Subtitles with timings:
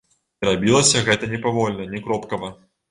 [0.43, 2.55] І рабілася гэта не павольна, не кропкава.